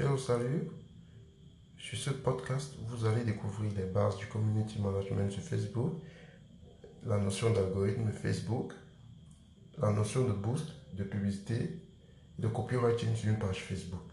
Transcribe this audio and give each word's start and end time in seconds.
Hello, 0.00 0.16
salut. 0.16 0.70
Sur 1.76 1.98
ce 1.98 2.10
podcast, 2.10 2.74
vous 2.86 3.04
allez 3.04 3.24
découvrir 3.24 3.72
les 3.76 3.82
bases 3.82 4.16
du 4.16 4.26
community 4.26 4.80
management 4.80 5.28
sur 5.28 5.42
Facebook, 5.42 5.94
la 7.04 7.18
notion 7.18 7.52
d'algorithme 7.52 8.12
Facebook, 8.12 8.74
la 9.76 9.90
notion 9.90 10.22
de 10.22 10.32
boost, 10.34 10.68
de 10.92 11.02
publicité, 11.02 11.82
de 12.38 12.46
copywriting 12.46 13.12
sur 13.16 13.30
une 13.30 13.40
page 13.40 13.64
Facebook. 13.64 14.04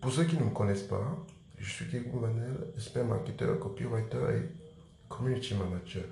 Pour 0.00 0.10
ceux 0.10 0.24
qui 0.24 0.36
ne 0.36 0.42
me 0.42 0.50
connaissent 0.50 0.88
pas, 0.88 1.24
je 1.56 1.70
suis 1.70 1.86
Kekou 1.86 2.18
Manel, 2.18 2.56
expert 2.74 3.04
marketeur, 3.04 3.60
copywriter 3.60 4.16
et 4.16 4.48
community 5.08 5.54
manager. 5.54 6.02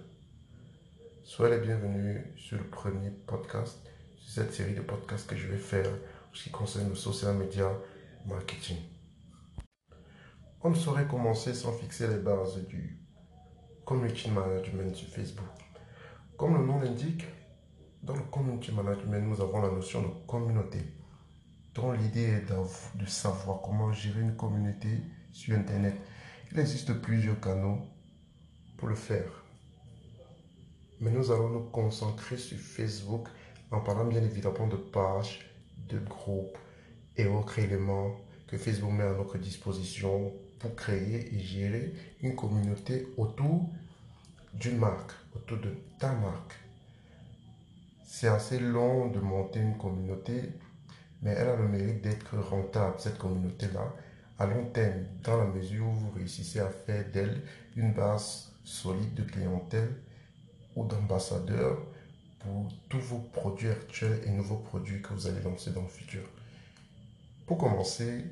Soyez 1.25 1.57
les 1.57 1.67
bienvenus 1.67 2.21
sur 2.37 2.57
le 2.57 2.65
premier 2.65 3.11
podcast, 3.27 3.81
sur 4.21 4.35
cette 4.35 4.53
série 4.53 4.75
de 4.75 4.83
podcasts 4.83 5.29
que 5.29 5.35
je 5.35 5.49
vais 5.49 5.59
faire 5.59 5.91
ce 6.33 6.45
qui 6.45 6.51
concerne 6.51 6.91
le 6.91 6.95
social 6.95 7.35
media 7.35 7.73
marketing. 8.29 8.77
On 10.63 10.71
ne 10.71 10.75
saurait 10.75 11.07
commencer 11.07 11.55
sans 11.55 11.73
fixer 11.73 12.09
les 12.09 12.19
bases 12.19 12.67
du 12.67 13.01
community 13.85 14.31
management 14.31 14.95
sur 14.95 15.09
Facebook. 15.09 15.47
Comme 16.37 16.57
le 16.57 16.65
nom 16.65 16.79
l'indique, 16.79 17.25
dans 18.03 18.15
le 18.15 18.23
community 18.23 18.73
management, 18.73 19.27
nous 19.27 19.41
avons 19.41 19.63
la 19.63 19.71
notion 19.71 20.03
de 20.03 20.09
communauté, 20.27 20.79
dont 21.75 21.93
l'idée 21.93 22.25
est 22.25 22.47
de 22.97 23.07
savoir 23.07 23.61
comment 23.63 23.93
gérer 23.93 24.21
une 24.21 24.37
communauté 24.37 24.89
sur 25.33 25.57
Internet. 25.57 25.97
Il 26.53 26.59
existe 26.59 26.93
plusieurs 27.01 27.41
canaux 27.41 27.81
pour 28.77 28.89
le 28.89 28.95
faire. 28.95 29.45
Mais 31.01 31.11
nous 31.11 31.31
allons 31.31 31.49
nous 31.49 31.65
concentrer 31.71 32.37
sur 32.37 32.59
Facebook 32.59 33.29
en 33.71 33.81
parlant 33.81 34.05
bien 34.05 34.23
évidemment 34.23 34.67
de 34.67 34.77
pages, 34.77 35.51
de 35.89 35.99
groupes 35.99 36.59
et 37.19 37.27
autres 37.27 37.59
éléments 37.59 38.17
que 38.47 38.57
Facebook 38.57 38.93
met 38.93 39.05
à 39.05 39.13
notre 39.13 39.37
disposition 39.37 40.33
pour 40.59 40.75
créer 40.75 41.35
et 41.35 41.39
gérer 41.41 41.93
une 42.23 42.35
communauté 42.35 43.09
autour 43.17 43.69
d'une 44.55 44.79
marque, 44.79 45.13
autour 45.37 45.59
de 45.59 45.75
ta 45.99 46.13
marque. 46.13 46.55
C'est 48.05 48.29
assez 48.29 48.59
long 48.59 49.09
de 49.09 49.21
monter 49.21 49.61
une 49.61 49.77
communauté, 49.77 50.43
mais 51.23 51.33
elle 51.33 51.49
a 51.49 51.57
le 51.57 51.69
mérite 51.69 52.03
d'être 52.03 52.39
rentable, 52.39 52.95
cette 52.99 53.19
communauté-là, 53.19 53.93
à 54.39 54.47
long 54.47 54.67
terme, 54.67 55.05
dans 55.23 55.37
la 55.37 55.45
mesure 55.45 55.87
où 55.87 55.93
vous 55.93 56.11
réussissez 56.13 56.61
à 56.61 56.71
faire 56.71 57.05
d'elle 57.13 57.43
une 57.77 57.93
base 57.93 58.53
solide 58.65 59.15
de 59.15 59.25
clientèle 59.25 59.91
ou 60.77 60.85
d'ambassadeurs 60.85 61.79
pour 62.39 62.69
tous 62.89 63.01
vos 63.01 63.19
produits 63.19 63.69
actuels 63.69 64.21
et 64.27 64.31
nouveaux 64.31 64.59
produits 64.59 65.03
que 65.03 65.13
vous 65.13 65.27
allez 65.27 65.43
lancer 65.43 65.73
dans 65.73 65.83
le 65.83 65.89
futur. 65.89 66.23
Pour 67.49 67.57
commencer, 67.57 68.27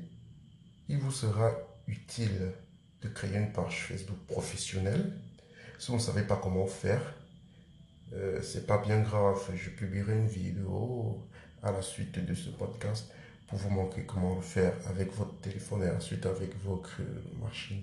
il 0.87 0.99
vous 0.99 1.11
sera 1.11 1.51
utile 1.87 2.51
de 3.01 3.09
créer 3.09 3.35
une 3.35 3.51
page 3.51 3.85
Facebook 3.87 4.19
professionnelle. 4.27 5.11
Si 5.79 5.87
vous 5.87 5.97
ne 5.97 6.01
savez 6.01 6.21
pas 6.21 6.35
comment 6.35 6.67
faire, 6.67 7.01
euh, 8.13 8.43
c'est 8.43 8.67
pas 8.67 8.77
bien 8.77 8.99
grave. 8.99 9.39
Je 9.55 9.71
publierai 9.71 10.13
une 10.13 10.27
vidéo 10.27 11.27
à 11.63 11.71
la 11.71 11.81
suite 11.81 12.23
de 12.23 12.35
ce 12.35 12.51
podcast 12.51 13.11
pour 13.47 13.57
vous 13.57 13.71
montrer 13.71 14.05
comment 14.05 14.35
le 14.35 14.41
faire 14.41 14.73
avec 14.87 15.11
votre 15.15 15.41
téléphone 15.41 15.81
et 15.81 15.89
ensuite 15.89 16.27
avec 16.27 16.55
votre 16.63 17.01
machine. 17.41 17.81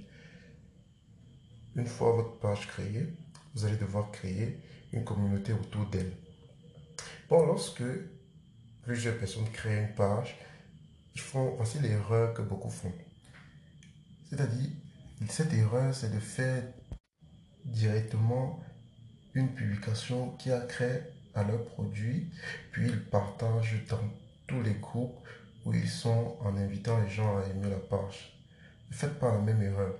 Une 1.74 1.88
fois 1.88 2.12
votre 2.12 2.38
page 2.38 2.68
créée, 2.68 3.08
vous 3.56 3.64
allez 3.64 3.76
devoir 3.76 4.12
créer 4.12 4.60
une 4.92 5.02
communauté 5.02 5.52
autour 5.52 5.86
d'elle. 5.86 6.12
Bon, 7.28 7.44
lorsque 7.44 7.82
plusieurs 8.84 9.18
personnes 9.18 9.50
créent 9.52 9.80
une 9.80 9.94
page, 9.96 10.36
ils 11.14 11.20
font, 11.20 11.54
voici 11.56 11.78
l'erreur 11.80 12.34
que 12.34 12.42
beaucoup 12.42 12.70
font. 12.70 12.92
C'est-à-dire, 14.28 14.70
cette 15.28 15.52
erreur, 15.52 15.94
c'est 15.94 16.12
de 16.12 16.20
faire 16.20 16.62
directement 17.64 18.60
une 19.34 19.54
publication 19.54 20.30
qui 20.36 20.50
a 20.52 20.60
créé 20.60 21.00
à 21.34 21.42
leur 21.42 21.64
produit, 21.64 22.30
puis 22.72 22.88
ils 22.88 23.04
partagent 23.04 23.84
dans 23.88 24.10
tous 24.46 24.62
les 24.62 24.74
groupes 24.74 25.26
où 25.64 25.72
ils 25.72 25.88
sont 25.88 26.36
en 26.40 26.56
invitant 26.56 27.00
les 27.00 27.08
gens 27.08 27.38
à 27.38 27.46
aimer 27.46 27.70
la 27.70 27.78
page. 27.78 28.38
Ne 28.90 28.94
faites 28.94 29.18
pas 29.18 29.32
la 29.32 29.40
même 29.40 29.62
erreur. 29.62 29.94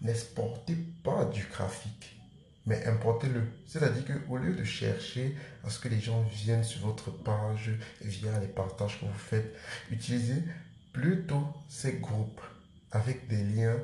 N'exportez 0.00 0.76
pas 1.04 1.24
du 1.26 1.44
graphique, 1.44 2.20
mais 2.66 2.84
importez-le. 2.86 3.42
C'est-à-dire 3.66 4.04
qu'au 4.06 4.38
lieu 4.38 4.54
de 4.54 4.64
chercher 4.64 5.36
à 5.64 5.70
ce 5.70 5.78
que 5.78 5.88
les 5.88 6.00
gens 6.00 6.22
viennent 6.22 6.64
sur 6.64 6.86
votre 6.86 7.10
page 7.10 7.70
via 8.00 8.38
les 8.40 8.48
partages 8.48 9.00
que 9.00 9.06
vous 9.06 9.12
faites, 9.12 9.54
utilisez 9.90 10.42
plutôt 10.92 11.46
ces 11.68 11.94
groupes 11.94 12.40
avec 12.90 13.28
des 13.28 13.42
liens 13.42 13.76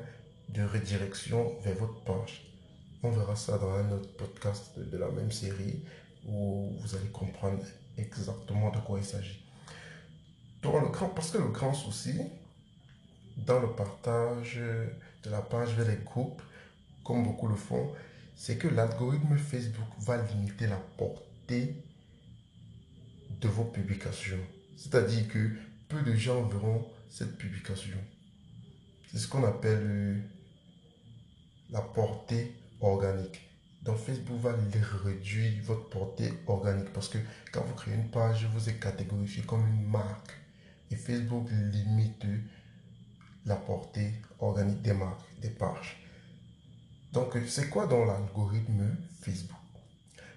de 0.49 0.63
redirection 0.63 1.59
vers 1.63 1.75
votre 1.75 2.01
page. 2.03 2.47
On 3.03 3.11
verra 3.11 3.35
ça 3.35 3.57
dans 3.57 3.71
un 3.71 3.91
autre 3.91 4.15
podcast 4.15 4.77
de, 4.77 4.97
la 4.97 5.09
même 5.09 5.31
série 5.31 5.83
où 6.27 6.71
vous 6.79 6.95
allez 6.95 7.09
comprendre 7.09 7.63
exactement 7.97 8.71
de 8.71 8.77
quoi 8.79 8.99
il 8.99 9.05
s'agit. 9.05 9.43
le 10.63 10.89
grand, 10.89 11.09
parce 11.09 11.31
que 11.31 11.37
le 11.37 11.49
grand 11.49 11.73
souci 11.73 12.19
dans 13.37 13.59
le 13.59 13.69
partage 13.69 14.59
de 15.23 15.29
la 15.29 15.41
page 15.41 15.73
vers 15.75 15.87
les 15.87 16.03
groupes, 16.03 16.41
comme 17.03 17.23
beaucoup 17.23 17.47
le 17.47 17.55
font, 17.55 17.91
c'est 18.35 18.57
que 18.57 18.67
l'algorithme 18.67 19.37
Facebook 19.37 19.87
va 19.99 20.17
limiter 20.17 20.67
la 20.67 20.81
portée 20.97 21.75
de 23.39 23.47
vos 23.47 23.65
publications. 23.65 24.39
C'est-à-dire 24.77 25.27
que 25.27 25.51
peu 25.87 26.01
de 26.01 26.15
gens 26.15 26.43
verront 26.43 26.87
cette 27.09 27.37
publication. 27.37 27.97
C'est 29.11 29.17
ce 29.17 29.27
qu'on 29.27 29.43
appelle 29.43 29.81
euh, 29.83 30.19
la 31.69 31.81
portée 31.81 32.55
organique. 32.79 33.41
Donc 33.83 33.97
Facebook 33.97 34.39
va 34.39 34.55
réduire 35.03 35.63
votre 35.63 35.89
portée 35.89 36.31
organique 36.47 36.93
parce 36.93 37.09
que 37.09 37.17
quand 37.51 37.63
vous 37.63 37.73
créez 37.73 37.95
une 37.95 38.09
page, 38.09 38.47
vous 38.53 38.69
êtes 38.69 38.79
catégorisé 38.79 39.41
comme 39.41 39.67
une 39.67 39.87
marque. 39.87 40.31
Et 40.91 40.95
Facebook 40.95 41.49
limite 41.49 42.25
la 43.45 43.55
portée 43.55 44.13
organique 44.39 44.81
des 44.81 44.93
marques, 44.93 45.25
des 45.41 45.49
pages. 45.49 45.97
Donc 47.13 47.37
c'est 47.47 47.69
quoi 47.69 47.87
dans 47.87 48.05
l'algorithme 48.05 48.95
Facebook? 49.21 49.57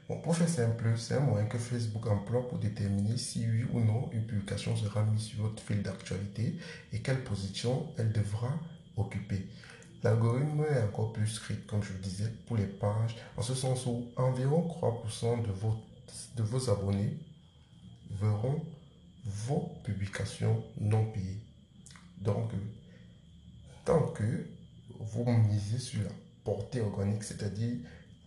Bon, 0.09 0.21
pour 0.21 0.37
faire 0.37 0.49
simple, 0.49 0.93
c'est 0.99 1.15
un 1.15 1.21
moyen 1.21 1.47
que 1.47 1.57
Facebook 1.57 2.07
emploie 2.09 2.47
pour 2.49 2.59
déterminer 2.59 3.17
si 3.17 3.47
oui 3.49 3.65
ou 3.73 3.81
non 3.81 4.11
une 4.13 4.27
publication 4.27 4.77
sera 4.77 5.03
mise 5.05 5.23
sur 5.23 5.43
votre 5.43 5.63
fil 5.63 5.83
d'actualité 5.83 6.59
et 6.93 7.01
quelle 7.01 7.23
position 7.23 7.87
elle 7.97 8.13
devra 8.13 8.51
occuper. 8.97 9.47
L'algorithme 10.03 10.65
est 10.71 10.83
encore 10.83 11.15
plus 11.15 11.29
strict, 11.29 11.67
comme 11.67 11.83
je 11.83 11.93
vous 11.93 12.03
disais, 12.03 12.31
pour 12.47 12.59
les 12.59 12.67
pages, 12.67 13.17
en 13.39 13.43
ce 13.43 13.55
sens 13.55 13.87
où 13.87 14.09
environ 14.17 14.69
3% 14.69 15.47
de 15.47 15.53
vos, 15.53 15.77
de 16.37 16.43
vos 16.43 16.69
abonnés 16.69 17.17
verront 18.11 18.63
vos 19.25 19.73
publications 19.85 20.63
non 20.79 21.07
payées. 21.07 21.41
Donc, 22.19 22.51
tant 23.87 24.09
que 24.09 24.47
vous 24.99 25.25
misez 25.25 25.79
sur 25.79 26.03
la 26.03 26.11
portée 26.45 26.81
organique, 26.81 27.25
c'est-à-dire 27.25 27.79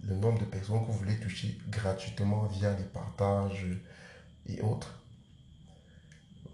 le 0.03 0.15
nombre 0.15 0.39
de 0.39 0.45
personnes 0.45 0.81
que 0.81 0.91
vous 0.91 0.97
voulez 0.97 1.19
toucher 1.19 1.57
gratuitement 1.69 2.45
via 2.45 2.75
les 2.75 2.83
partages 2.83 3.65
et 4.47 4.61
autres. 4.61 4.99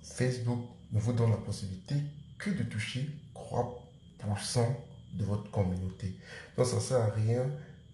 Facebook 0.01 0.59
ne 0.91 0.99
vous 0.99 1.13
donne 1.13 1.31
la 1.31 1.37
possibilité 1.37 1.95
que 2.37 2.49
de 2.49 2.63
toucher 2.63 3.09
3% 3.35 4.65
de 5.13 5.23
votre 5.23 5.49
communauté. 5.51 6.15
Donc 6.57 6.67
ça 6.67 6.75
ne 6.75 6.81
sert 6.81 7.01
à 7.01 7.09
rien 7.09 7.49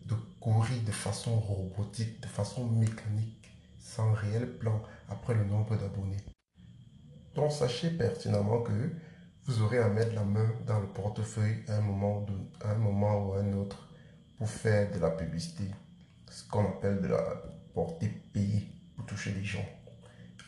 de 0.06 0.16
courir 0.40 0.82
de 0.86 0.92
façon 0.92 1.40
robotique, 1.40 2.22
de 2.22 2.28
façon 2.28 2.66
mécanique, 2.66 3.52
sans 3.80 4.14
réel 4.14 4.58
plan 4.58 4.82
après 5.10 5.34
le 5.34 5.46
nombre 5.46 5.76
d'abonnés. 5.78 6.18
Donc 7.36 7.52
sachez 7.52 7.92
pertinemment 7.92 8.62
que 8.62 8.92
vous 9.50 9.64
aurez 9.64 9.80
à 9.80 9.90
mettre 9.90 10.14
la 10.14 10.24
main 10.24 10.48
dans 10.68 10.80
le 10.80 10.86
portefeuille 10.86 11.64
à 11.70 11.78
un 11.78 11.82
moment, 11.82 12.24
ou 13.26 13.34
à 13.34 13.40
un 13.40 13.54
autre 13.54 13.90
pour 14.38 14.48
faire 14.48 14.92
de 14.92 15.00
la 15.00 15.10
publicité, 15.10 15.64
ce 16.30 16.48
qu'on 16.48 16.66
appelle 16.66 17.02
de 17.02 17.08
la 17.08 17.24
portée 17.74 18.10
payée 18.32 18.68
pour 18.96 19.08
toucher 19.08 19.32
les 19.32 19.44
gens, 19.44 19.66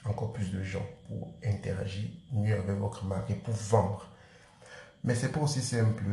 encore 0.05 0.33
plus 0.33 0.51
de 0.51 0.61
gens, 0.61 0.85
pour 1.07 1.33
interagir 1.43 2.11
mieux 2.31 2.53
avec 2.53 2.77
votre 2.77 3.03
marque 3.05 3.31
et 3.31 3.35
pour 3.35 3.55
vendre. 3.55 4.07
Mais 5.03 5.15
c'est 5.15 5.31
pas 5.31 5.41
aussi 5.41 5.61
simple 5.61 6.03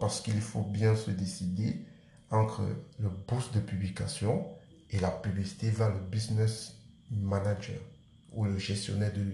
parce 0.00 0.20
qu'il 0.20 0.42
faut 0.42 0.64
bien 0.64 0.96
se 0.96 1.10
décider 1.10 1.86
entre 2.30 2.60
le 2.98 3.08
boost 3.08 3.54
de 3.54 3.60
publication 3.60 4.46
et 4.90 5.00
la 5.00 5.10
publicité 5.10 5.70
vers 5.70 5.88
le 5.88 6.00
business 6.00 6.76
manager 7.10 7.80
ou 8.32 8.44
le 8.44 8.58
gestionnaire 8.58 9.12
de, 9.14 9.24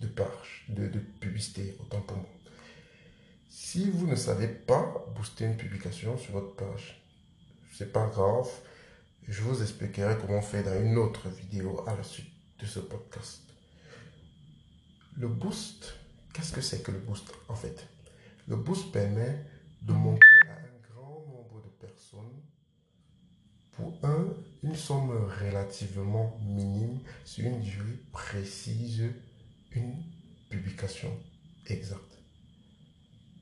de 0.00 0.06
page, 0.06 0.64
de, 0.68 0.88
de 0.88 0.98
publicité, 0.98 1.76
autant 1.80 2.00
pour 2.02 2.16
moi. 2.18 2.28
Si 3.48 3.90
vous 3.90 4.06
ne 4.06 4.16
savez 4.16 4.48
pas 4.48 5.04
booster 5.14 5.44
une 5.46 5.56
publication 5.56 6.16
sur 6.18 6.32
votre 6.32 6.54
page, 6.56 7.02
c'est 7.72 7.92
pas 7.92 8.06
grave. 8.08 8.48
Je 9.28 9.42
vous 9.42 9.60
expliquerai 9.62 10.16
comment 10.18 10.42
faire 10.42 10.64
dans 10.64 10.80
une 10.82 10.98
autre 10.98 11.28
vidéo 11.28 11.84
à 11.86 11.96
la 11.96 12.02
suite 12.02 12.30
de 12.58 12.66
ce 12.66 12.80
podcast. 12.80 13.42
le 15.16 15.28
boost, 15.28 15.94
qu'est-ce 16.32 16.52
que 16.52 16.60
c'est 16.60 16.82
que 16.82 16.92
le 16.92 16.98
boost 16.98 17.32
en 17.48 17.54
fait? 17.54 17.88
Le 18.46 18.56
boost 18.56 18.92
permet 18.92 19.44
de 19.82 19.92
montrer 19.92 20.26
à 20.48 20.52
un 20.52 20.92
grand 20.94 21.24
nombre 21.26 21.62
de 21.62 21.68
personnes 21.86 22.42
pour 23.72 23.98
un, 24.04 24.28
une 24.62 24.74
somme 24.74 25.10
relativement 25.40 26.38
minime 26.42 27.00
sur 27.24 27.46
une 27.46 27.60
durée 27.60 27.98
précise, 28.12 29.04
une 29.76 30.02
publication 30.48 31.10
exacte. 31.66 32.18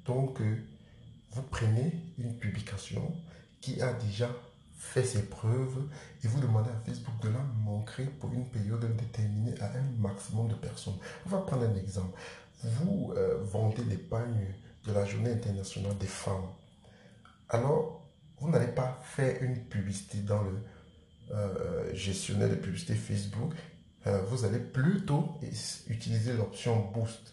Donc, 0.04 0.40
euh, 0.40 0.56
vous 1.32 1.42
prenez 1.42 1.92
une 2.18 2.36
publication 2.38 3.14
qui 3.60 3.80
a 3.80 3.92
déjà 3.94 4.30
fait 4.76 5.04
ses 5.04 5.22
preuves 5.22 5.88
et 6.22 6.28
vous 6.28 6.40
demandez 6.40 6.70
à 6.70 6.80
Facebook 6.84 7.14
de 7.22 7.28
la 7.30 7.42
montrer 7.64 8.04
pour 8.04 8.32
une 8.32 8.46
période 8.48 8.84
déterminée 8.96 9.54
à 9.60 9.72
un 9.78 9.82
maximum 9.98 10.48
de 10.48 10.54
personnes. 10.54 10.98
On 11.26 11.30
va 11.30 11.38
prendre 11.38 11.64
un 11.64 11.74
exemple. 11.76 12.18
Vous 12.62 13.12
euh, 13.16 13.38
vendez 13.42 13.82
l'épargne 13.84 14.46
de 14.86 14.92
la 14.92 15.04
journée 15.04 15.32
internationale 15.32 15.96
des 15.98 16.06
femmes. 16.06 16.48
Alors, 17.48 18.06
vous 18.38 18.50
n'allez 18.50 18.72
pas 18.72 19.00
faire 19.02 19.42
une 19.42 19.64
publicité 19.64 20.18
dans 20.18 20.42
le 20.42 20.58
euh, 21.32 21.94
gestionnaire 21.94 22.50
de 22.50 22.56
publicité 22.56 22.94
Facebook. 22.94 23.54
Euh, 24.06 24.22
vous 24.24 24.44
allez 24.44 24.58
plutôt 24.58 25.38
utiliser 25.88 26.34
l'option 26.34 26.90
Boost. 26.92 27.32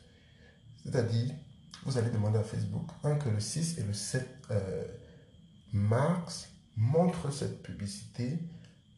C'est-à-dire, 0.84 1.34
vous 1.86 1.98
allez 1.98 2.10
demander 2.10 2.40
à 2.40 2.44
Facebook 2.44 2.90
que 3.04 3.30
le 3.30 3.40
6 3.40 3.80
et 3.80 3.84
le 3.84 3.94
7 3.94 4.28
mars 5.74 6.50
montre 6.78 7.32
cette 7.32 7.62
publicité 7.62 8.40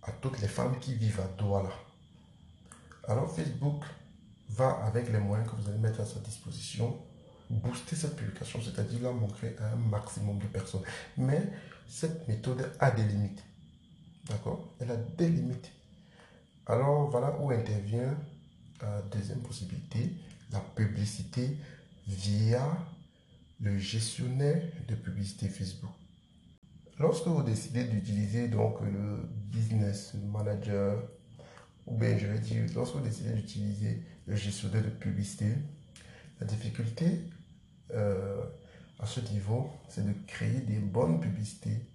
à 0.03 0.11
toutes 0.11 0.39
les 0.41 0.47
femmes 0.47 0.77
qui 0.79 0.95
vivent 0.95 1.19
à 1.19 1.27
Douala. 1.37 1.71
Alors 3.07 3.33
Facebook 3.33 3.83
va, 4.49 4.83
avec 4.85 5.11
les 5.11 5.19
moyens 5.19 5.49
que 5.49 5.55
vous 5.55 5.69
allez 5.69 5.77
mettre 5.77 6.01
à 6.01 6.05
sa 6.05 6.19
disposition, 6.19 6.97
booster 7.49 7.95
cette 7.95 8.15
publication, 8.15 8.59
c'est-à-dire 8.61 9.01
la 9.01 9.11
montrer 9.11 9.55
à 9.59 9.73
un 9.73 9.75
maximum 9.75 10.39
de 10.39 10.47
personnes. 10.47 10.83
Mais 11.17 11.41
cette 11.87 12.27
méthode 12.27 12.71
a 12.79 12.91
des 12.91 13.03
limites. 13.03 13.43
D'accord? 14.29 14.73
Elle 14.79 14.91
a 14.91 14.95
des 14.95 15.29
limites. 15.29 15.71
Alors 16.65 17.09
voilà 17.09 17.37
où 17.41 17.51
intervient 17.51 18.17
la 18.81 19.01
deuxième 19.03 19.41
possibilité, 19.41 20.13
la 20.51 20.59
publicité 20.59 21.57
via 22.07 22.77
le 23.59 23.77
gestionnaire 23.77 24.63
de 24.87 24.95
publicité 24.95 25.47
Facebook. 25.47 25.91
Lorsque 26.99 27.27
vous 27.27 27.43
décidez 27.43 27.85
d'utiliser 27.85 28.47
donc 28.47 28.79
le 28.81 29.27
business 29.51 30.13
manager, 30.31 31.01
ou 31.85 31.97
bien 31.97 32.17
je 32.17 32.27
vais 32.27 32.39
dire, 32.39 32.63
lorsque 32.75 32.95
vous 32.95 33.01
décidez 33.01 33.33
d'utiliser 33.33 34.01
le 34.25 34.35
gestionnaire 34.35 34.83
de 34.83 34.89
publicité, 34.89 35.47
la 36.39 36.45
difficulté 36.45 37.05
euh, 37.93 38.41
à 38.99 39.05
ce 39.05 39.19
niveau, 39.31 39.69
c'est 39.89 40.05
de 40.05 40.13
créer 40.27 40.61
des 40.61 40.79
bonnes 40.79 41.19
publicités 41.19 41.85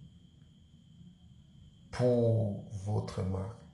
pour 1.90 2.64
votre 2.84 3.22
marque. 3.22 3.67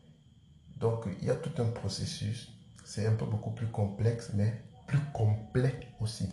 Donc, 0.84 1.06
il 1.22 1.28
y 1.28 1.30
a 1.30 1.34
tout 1.34 1.62
un 1.62 1.64
processus. 1.64 2.52
C'est 2.84 3.06
un 3.06 3.14
peu 3.14 3.24
beaucoup 3.24 3.52
plus 3.52 3.68
complexe, 3.68 4.32
mais 4.34 4.52
plus 4.86 5.00
complet 5.14 5.88
aussi. 5.98 6.28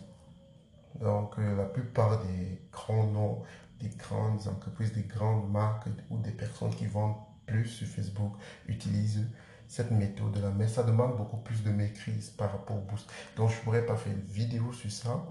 Donc, 1.00 1.38
euh, 1.38 1.56
la 1.56 1.64
plupart 1.64 2.22
des 2.22 2.60
grands 2.70 3.06
noms 3.06 3.42
des 3.80 3.88
grandes 3.88 4.46
entreprises, 4.46 4.92
des 4.92 5.04
grandes 5.04 5.50
marques 5.50 5.88
ou 6.10 6.18
des 6.18 6.32
personnes 6.32 6.74
qui 6.74 6.84
vendent 6.84 7.16
plus 7.46 7.66
sur 7.66 7.86
Facebook 7.86 8.34
utilisent 8.68 9.26
cette 9.68 9.90
méthode-là. 9.90 10.50
Mais 10.54 10.68
ça 10.68 10.82
demande 10.82 11.16
beaucoup 11.16 11.38
plus 11.38 11.62
de 11.62 11.70
maîtrise 11.70 12.28
par 12.28 12.52
rapport 12.52 12.76
au 12.76 12.80
boost. 12.80 13.10
Donc, 13.36 13.48
je 13.48 13.56
ne 13.56 13.62
pourrais 13.62 13.86
pas 13.86 13.96
faire 13.96 14.12
une 14.12 14.20
vidéo 14.20 14.70
sur 14.74 14.92
ça 14.92 15.24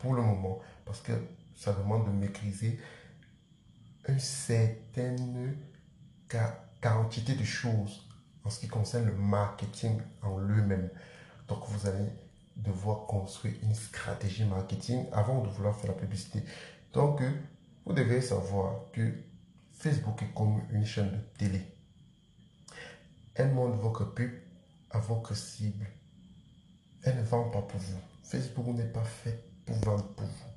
pour 0.00 0.12
le 0.12 0.22
moment 0.22 0.58
parce 0.84 1.00
que 1.02 1.12
ça 1.54 1.72
demande 1.72 2.04
de 2.04 2.10
maîtriser 2.10 2.80
une 4.08 4.18
certaine 4.18 5.56
quantité 6.82 7.36
de 7.36 7.44
choses 7.44 8.02
en 8.46 8.50
ce 8.50 8.60
qui 8.60 8.68
concerne 8.68 9.06
le 9.06 9.12
marketing 9.12 10.00
en 10.22 10.38
lui-même. 10.38 10.88
Donc, 11.48 11.64
vous 11.68 11.88
allez 11.88 12.08
devoir 12.56 13.06
construire 13.06 13.54
une 13.62 13.74
stratégie 13.74 14.44
marketing 14.44 15.04
avant 15.12 15.42
de 15.42 15.48
vouloir 15.48 15.76
faire 15.76 15.90
la 15.90 15.96
publicité. 15.96 16.42
Donc, 16.92 17.20
vous 17.84 17.92
devez 17.92 18.20
savoir 18.20 18.90
que 18.92 19.12
Facebook 19.72 20.22
est 20.22 20.32
comme 20.32 20.62
une 20.70 20.86
chaîne 20.86 21.10
de 21.10 21.18
télé. 21.38 21.62
Elle 23.34 23.52
montre 23.52 23.76
votre 23.76 24.14
pub 24.14 24.30
à 24.90 24.98
votre 24.98 25.34
cible. 25.34 25.86
Elle 27.02 27.16
ne 27.16 27.22
vend 27.22 27.50
pas 27.50 27.62
pour 27.62 27.80
vous. 27.80 27.98
Facebook 28.22 28.66
n'est 28.68 28.84
pas 28.84 29.04
fait 29.04 29.44
pour 29.66 29.76
vendre 29.78 30.06
pour 30.14 30.26
vous. 30.26 30.50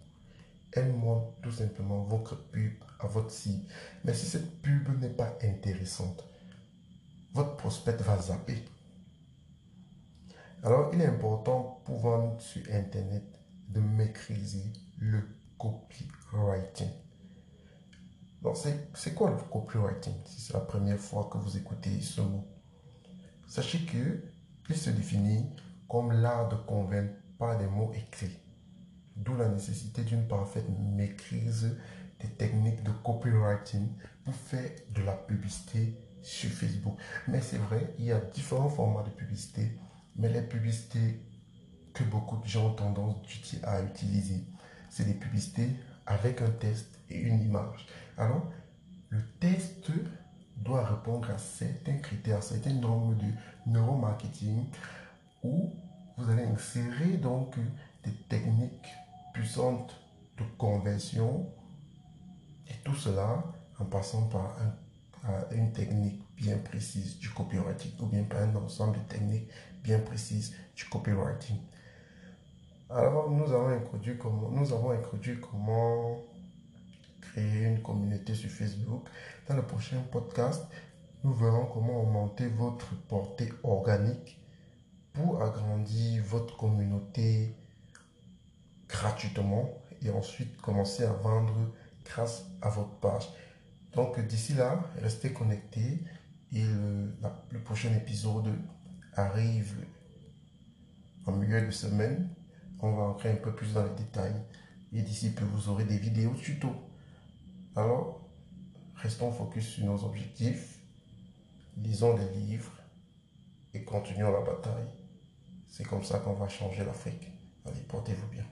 Elle 0.72 0.94
montre 0.94 1.34
tout 1.42 1.52
simplement 1.52 2.04
votre 2.04 2.36
pub 2.50 2.74
à 3.00 3.08
votre 3.08 3.32
cible. 3.32 3.66
Mais 4.04 4.14
si 4.14 4.28
cette 4.28 4.62
pub 4.62 5.02
n'est 5.02 5.10
pas 5.10 5.38
intéressante, 5.44 6.24
votre 7.34 7.56
prospect 7.58 7.98
va 7.98 8.22
zapper. 8.22 8.64
Alors, 10.64 10.92
il 10.94 11.02
est 11.02 11.06
important 11.06 11.82
pour 11.86 12.00
vendre 12.00 12.42
sur 12.42 12.62
Internet 12.74 13.24
de 13.70 13.80
maîtriser 13.80 14.74
le 14.98 15.22
copywriting. 15.58 16.90
Donc, 18.42 18.58
c'est 18.94 19.14
quoi 19.14 19.30
le 19.30 19.38
copywriting? 19.38 20.14
Si 20.26 20.42
c'est 20.42 20.54
la 20.54 20.60
première 20.62 21.00
fois 21.00 21.30
que 21.32 21.38
vous 21.38 21.58
écoutez 21.58 22.02
ce 22.02 22.22
mot. 22.22 22.48
Sachez 23.48 23.86
que 23.86 24.24
il 24.70 24.78
se 24.78 24.90
définit 24.92 25.50
comme 25.88 26.12
l'art 26.12 26.50
de 26.50 26.56
convaincre 26.56 27.16
par 27.38 27.58
des 27.58 27.68
mots 27.68 27.92
écrits. 27.94 28.38
D'où 29.16 29.36
la 29.36 29.50
nécessité 29.50 30.04
d'une 30.04 30.28
parfaite 30.28 30.70
maîtrise 30.70 31.76
des 32.20 32.30
techniques 32.30 32.84
de 32.84 32.92
copywriting 32.92 33.88
pour 34.24 34.36
faire 34.36 34.70
de 34.94 35.02
la 35.02 35.14
publicité 35.14 35.98
sur 36.22 36.50
Facebook. 36.50 36.98
Mais 37.28 37.42
c'est 37.42 37.58
vrai, 37.58 37.94
il 37.98 38.06
y 38.06 38.12
a 38.12 38.20
différents 38.20 38.70
formats 38.70 39.04
de 39.04 39.10
publicité, 39.10 39.78
mais 40.16 40.30
les 40.30 40.42
publicités 40.42 41.22
que 41.94 42.04
beaucoup 42.04 42.38
de 42.38 42.48
gens 42.48 42.68
ont 42.68 42.74
tendance 42.74 43.18
à 43.64 43.82
utiliser, 43.82 44.44
c'est 44.90 45.06
des 45.06 45.14
publicités 45.14 45.70
avec 46.06 46.42
un 46.42 46.50
test 46.50 47.00
et 47.10 47.20
une 47.20 47.42
image. 47.42 47.88
Alors, 48.18 48.52
le 49.10 49.22
test 49.40 49.92
doit 50.58 50.86
répondre 50.86 51.30
à 51.30 51.38
certains 51.38 51.98
critères, 51.98 52.44
certaines 52.44 52.82
normes 52.82 53.18
de 53.18 53.72
neuromarketing 53.72 54.66
où 55.44 55.72
vous 56.18 56.30
allez 56.30 56.44
insérer 56.44 57.18
donc 57.18 57.56
des 58.04 58.14
techniques 58.28 58.88
puissantes 59.34 59.96
de 60.38 60.44
conversion 60.58 61.50
et 62.68 62.76
tout 62.84 62.96
cela 62.96 63.44
en 63.80 63.86
passant 63.86 64.28
par 64.28 64.58
une 65.52 65.72
technique 65.72 66.22
bien 66.36 66.58
précise 66.58 67.20
du 67.20 67.30
copywriting 67.30 67.92
ou 68.00 68.06
bien 68.06 68.24
par 68.24 68.42
un 68.42 68.56
ensemble 68.56 68.98
de 68.98 69.04
techniques 69.04 69.50
bien 69.84 70.00
précises 70.00 70.56
du 70.76 70.86
copywriting. 70.86 71.58
Alors 72.90 73.30
nous 73.30 73.52
avons 73.52 73.70
introduit 73.70 74.18
comment, 74.18 74.50
nous 74.50 74.74
avons 74.74 74.92
introduit 74.92 75.40
comment 75.40 76.18
créer 77.22 77.66
une 77.66 77.82
communauté 77.82 78.34
sur 78.34 78.50
Facebook. 78.50 79.08
Dans 79.48 79.56
le 79.56 79.62
prochain 79.62 80.02
podcast, 80.12 80.66
nous 81.24 81.34
verrons 81.34 81.66
comment 81.66 82.02
augmenter 82.02 82.48
votre 82.48 82.96
portée 83.08 83.54
organique 83.64 84.40
pour 85.14 85.42
agrandir 85.44 86.24
votre 86.24 86.56
communauté 86.58 87.54
gratuitement 88.88 89.70
et 90.02 90.10
ensuite 90.10 90.60
commencer 90.62 91.04
à 91.04 91.14
vendre 91.14 91.54
grâce 92.06 92.46
à 92.62 92.70
votre 92.70 92.96
page. 93.00 93.30
Donc 93.94 94.20
d'ici 94.28 94.54
là, 94.54 94.84
restez 95.02 95.34
connectés 95.34 96.00
et 96.54 96.64
le, 96.64 97.60
prochain 97.64 97.94
épisode 97.96 98.54
arrive 99.14 99.86
en 101.26 101.34
milieu 101.34 101.66
de 101.66 101.72
semaine. 101.72 102.30
On 102.82 102.92
va 102.92 103.04
entrer 103.04 103.32
un 103.32 103.36
peu 103.36 103.54
plus 103.54 103.74
dans 103.74 103.84
les 103.84 103.96
détails 103.96 104.42
et 104.94 105.02
d'ici 105.02 105.34
peu 105.34 105.46
vous 105.46 105.70
aurez 105.70 105.84
des 105.84 105.98
vidéos 105.98 106.34
tuto. 106.34 106.72
Alors, 107.76 108.22
restons 108.96 109.32
focus 109.32 109.68
sur 109.68 109.86
nos 109.86 110.04
objectifs, 110.04 110.80
lisons 111.78 112.16
des 112.16 112.30
livres 112.30 112.72
et 113.74 113.84
continuons 113.84 114.32
la 114.32 114.42
bataille. 114.42 114.90
C'est 115.68 115.86
comme 115.86 116.04
ça 116.04 116.20
qu'on 116.20 116.34
va 116.34 116.48
changer 116.48 116.84
l'Afrique. 116.84 117.32
Allez, 117.66 117.82
portez-vous 117.82 118.28
bien. 118.28 118.46